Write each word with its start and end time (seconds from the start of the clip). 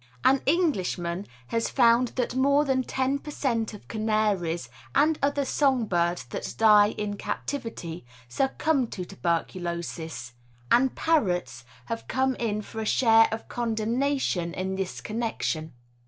An 0.23 0.41
Englishman 0.47 1.27
has 1.49 1.69
found 1.69 2.07
that 2.15 2.33
more 2.33 2.65
than 2.65 2.81
ten 2.83 3.19
per 3.19 3.29
cent. 3.29 3.75
of 3.75 3.87
canaries 3.87 4.67
and 4.95 5.19
other 5.21 5.45
song 5.45 5.85
birds 5.85 6.23
that 6.25 6.55
die 6.57 6.95
in 6.97 7.17
captivity 7.17 8.03
succumb 8.27 8.87
to 8.87 9.05
tuberculosis, 9.05 10.33
and 10.71 10.95
parrots 10.95 11.65
have 11.85 12.07
come 12.07 12.33
in 12.37 12.63
for 12.63 12.81
a 12.81 12.83
share 12.87 13.27
of 13.31 13.47
condemnation 13.47 14.55
in 14.55 14.75
this 14.75 15.01
connection. 15.01 15.71